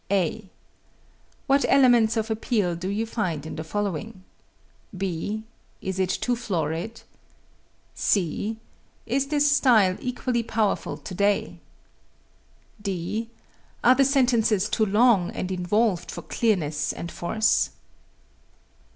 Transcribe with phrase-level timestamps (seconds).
[0.09, 0.49] (a)
[1.45, 4.23] What elements of appeal do you find in the following?
[4.97, 5.43] (b)
[5.79, 7.03] Is it too florid?
[7.93, 8.57] (c)
[9.05, 11.59] Is this style equally powerful today?
[12.81, 13.29] (d)
[13.83, 17.69] Are the sentences too long and involved for clearness and force?